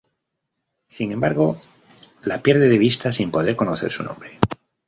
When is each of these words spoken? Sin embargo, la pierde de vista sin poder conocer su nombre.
Sin 0.87 1.11
embargo, 1.11 1.61
la 2.23 2.41
pierde 2.41 2.67
de 2.69 2.79
vista 2.79 3.13
sin 3.13 3.29
poder 3.29 3.55
conocer 3.55 3.91
su 3.91 4.01
nombre. 4.01 4.39